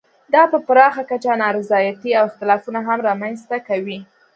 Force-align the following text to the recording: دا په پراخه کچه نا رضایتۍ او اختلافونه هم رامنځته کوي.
دا 0.33 0.43
په 0.51 0.57
پراخه 0.67 1.03
کچه 1.09 1.33
نا 1.41 1.47
رضایتۍ 1.57 2.11
او 2.19 2.23
اختلافونه 2.29 2.79
هم 2.87 2.99
رامنځته 3.07 3.57
کوي. 3.67 3.99